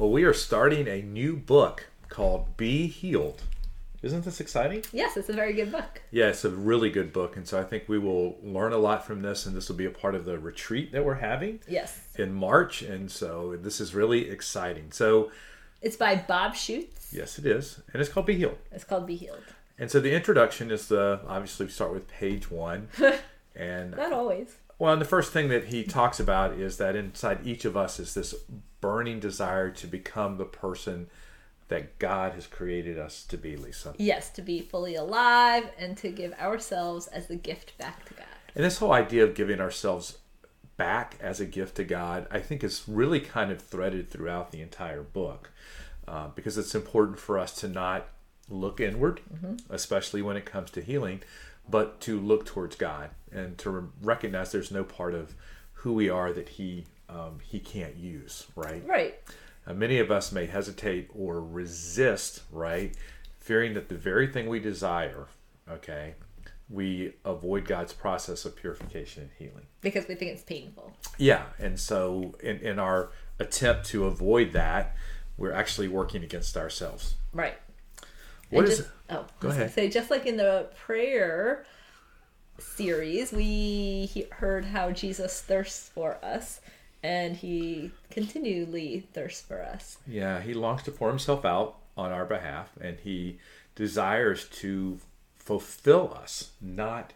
[0.00, 3.42] Well, we are starting a new book called Be Healed.
[4.00, 4.82] Isn't this exciting?
[4.94, 6.00] Yes, it's a very good book.
[6.10, 7.36] Yeah, it's a really good book.
[7.36, 9.84] And so I think we will learn a lot from this, and this will be
[9.84, 12.00] a part of the retreat that we're having Yes.
[12.16, 12.80] in March.
[12.80, 14.90] And so this is really exciting.
[14.90, 15.30] So,
[15.82, 17.12] It's by Bob Schuchts.
[17.12, 17.80] yes, it is.
[17.92, 18.56] And it's called Be Healed.
[18.72, 19.44] It's called Be Healed.
[19.78, 22.88] And so the introduction is the obviously we start with page one.
[23.54, 24.56] and Not always.
[24.78, 28.00] Well, and the first thing that he talks about is that inside each of us
[28.00, 28.34] is this
[28.80, 31.08] burning desire to become the person
[31.68, 33.94] that God has created us to be, Lisa.
[33.96, 38.26] Yes, to be fully alive and to give ourselves as the gift back to God.
[38.54, 40.18] And this whole idea of giving ourselves
[40.76, 44.62] back as a gift to God, I think is really kind of threaded throughout the
[44.62, 45.50] entire book
[46.08, 48.08] uh, because it's important for us to not
[48.48, 49.20] look inward,
[49.68, 51.20] especially when it comes to healing,
[51.68, 55.34] but to look towards God and to re- recognize there's no part of
[55.74, 58.82] who we are that He um, He can't use, right?
[58.86, 59.18] Right.
[59.66, 62.94] Uh, many of us may hesitate or resist, right?
[63.40, 65.26] Fearing that the very thing we desire,
[65.68, 66.14] okay,
[66.68, 69.66] we avoid God's process of purification and healing.
[69.80, 70.92] Because we think it's painful.
[71.18, 74.94] Yeah, and so in, in our attempt to avoid that,
[75.36, 77.14] we're actually working against ourselves.
[77.32, 77.54] Right.
[78.50, 79.72] What And is just, Oh, Go I was gonna ahead.
[79.72, 81.64] Say just like in the prayer
[82.58, 86.60] series, we he- heard how Jesus thirsts for us,
[87.02, 89.98] and he continually thirsts for us.
[90.06, 93.38] Yeah, he longs to pour himself out on our behalf, and he
[93.74, 94.98] desires to
[95.36, 97.12] fulfill us, not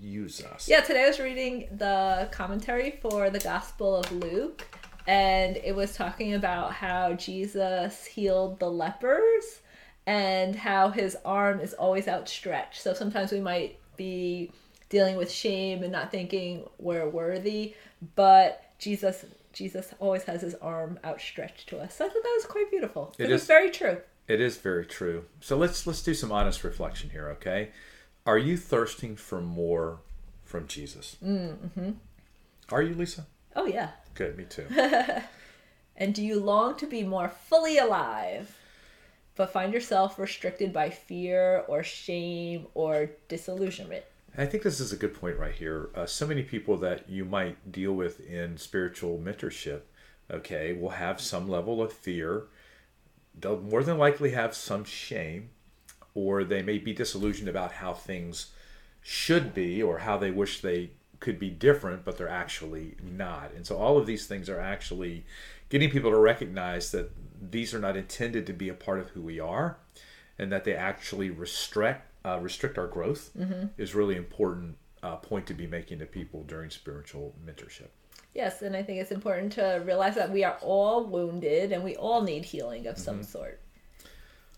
[0.00, 0.68] use us.
[0.68, 4.66] Yeah, today I was reading the commentary for the Gospel of Luke,
[5.06, 9.60] and it was talking about how Jesus healed the lepers
[10.06, 12.82] and how his arm is always outstretched.
[12.82, 14.50] So sometimes we might be
[14.88, 17.74] dealing with shame and not thinking we're worthy,
[18.16, 21.96] but Jesus Jesus always has his arm outstretched to us.
[21.96, 23.14] So I thought that was quite beautiful.
[23.18, 23.98] It It, was very true.
[24.28, 25.24] It is very true.
[25.40, 27.70] So let's let's do some honest reflection here, okay?
[28.26, 30.00] Are you thirsting for more
[30.44, 31.16] from Jesus?
[31.24, 31.90] Mm-hmm.
[32.70, 33.26] Are you, Lisa?
[33.56, 33.90] Oh yeah.
[34.14, 34.66] Good, me too.
[35.98, 38.56] And do you long to be more fully alive,
[39.34, 44.04] but find yourself restricted by fear or shame or disillusionment?
[44.38, 45.90] I think this is a good point right here.
[45.96, 49.80] Uh, so many people that you might deal with in spiritual mentorship,
[50.30, 52.44] okay, will have some level of fear.
[53.36, 55.50] They'll more than likely have some shame,
[56.14, 58.52] or they may be disillusioned about how things
[59.02, 63.50] should be or how they wish they could be different, but they're actually not.
[63.56, 65.24] And so all of these things are actually
[65.68, 67.10] getting people to recognize that
[67.50, 69.78] these are not intended to be a part of who we are,
[70.38, 73.30] and that they actually restrict uh, restrict our growth
[73.76, 77.88] is really important uh, point to be making to people during spiritual mentorship.
[78.34, 81.96] Yes, and I think it's important to realize that we are all wounded and we
[81.96, 83.60] all need healing of some sort.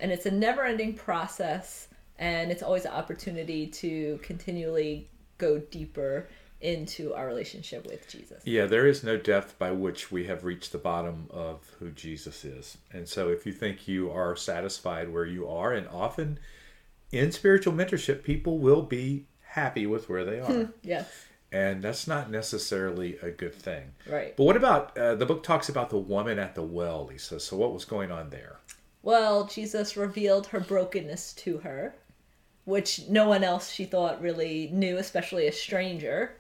[0.00, 1.88] And it's a never ending process,
[2.18, 6.28] and it's always an opportunity to continually go deeper
[6.60, 8.42] into our relationship with Jesus.
[8.44, 12.44] Yeah, there is no depth by which we have reached the bottom of who Jesus
[12.44, 12.76] is.
[12.92, 16.38] And so if you think you are satisfied where you are, and often
[17.12, 20.68] in spiritual mentorship, people will be happy with where they are.
[20.82, 21.08] Yes,
[21.52, 23.92] and that's not necessarily a good thing.
[24.08, 24.36] right.
[24.36, 27.40] But what about uh, the book talks about the woman at the well, Lisa?
[27.40, 28.58] So what was going on there?
[29.02, 31.94] Well, Jesus revealed her brokenness to her,
[32.66, 36.36] which no one else she thought really knew, especially a stranger.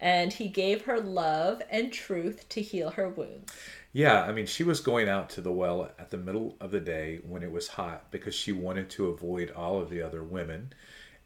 [0.00, 3.52] And he gave her love and truth to heal her wounds.
[3.96, 6.80] Yeah, I mean, she was going out to the well at the middle of the
[6.80, 10.74] day when it was hot because she wanted to avoid all of the other women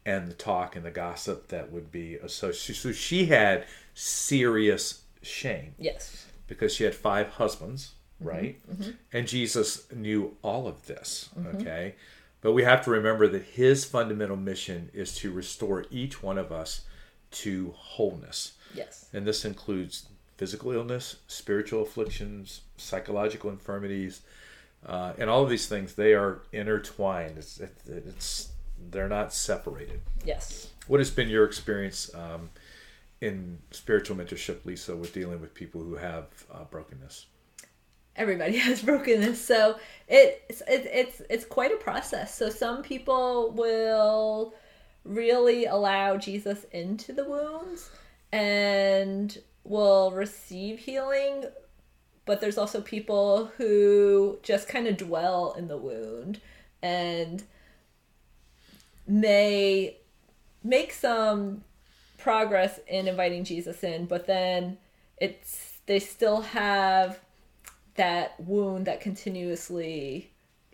[0.05, 2.79] and the talk and the gossip that would be associated.
[2.79, 6.27] So she had serious shame Yes.
[6.47, 8.71] because she had five husbands, mm-hmm, right?
[8.71, 8.91] Mm-hmm.
[9.11, 11.57] And Jesus knew all of this, mm-hmm.
[11.57, 11.95] okay?
[12.39, 16.53] But we have to remember that his fundamental mission is to restore each one of
[16.53, 16.85] us
[17.31, 18.53] to wholeness.
[18.73, 19.09] Yes.
[19.11, 20.07] And this includes
[20.41, 24.21] physical illness, spiritual afflictions, psychological infirmities,
[24.87, 25.93] uh, and all of these things.
[25.93, 27.37] They are intertwined.
[27.37, 28.49] It's, it, it's
[28.89, 30.01] they're not separated.
[30.25, 30.71] Yes.
[30.87, 32.49] What has been your experience um,
[33.21, 37.27] in spiritual mentorship, Lisa, with dealing with people who have uh, brokenness?
[38.17, 39.77] everybody has brokenness so
[40.09, 44.53] it's it, it's it's quite a process so some people will
[45.05, 47.89] really allow jesus into the wounds
[48.33, 51.45] and will receive healing
[52.25, 56.39] but there's also people who just kind of dwell in the wound
[56.81, 57.43] and
[59.07, 59.97] may
[60.63, 61.63] make some
[62.17, 64.77] progress in inviting jesus in but then
[65.17, 67.19] it's they still have
[67.95, 70.31] that wound that continuously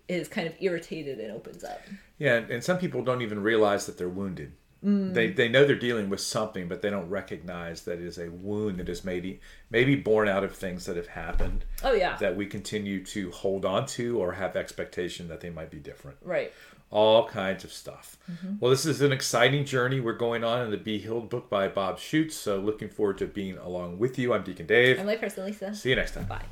[0.07, 1.81] is kind of irritated and opens up.
[2.17, 4.53] Yeah, and, some people don't even realize that they're wounded.
[4.83, 5.35] They, mm.
[5.35, 8.77] they know they're dealing with something, but they don't recognize that it is a wound
[8.77, 9.39] that is maybe
[9.71, 12.15] maybe born out of things that have happened Oh yeah.
[12.17, 16.17] that we continue to hold on to or have expectation that they might be different.
[16.23, 16.53] right.
[16.89, 18.15] All kinds of stuff.
[18.31, 18.53] Mm-hmm.
[18.61, 21.67] Well, this is an exciting journey we're going on in the Be Healed book by
[21.67, 22.31] Bob Schuchts.
[22.31, 24.33] So looking forward to being along with you.
[24.33, 24.97] I'm Deacon Dave.
[24.97, 25.75] I'm like person Lisa.
[25.75, 26.25] See you next time.
[26.27, 26.45] Bye.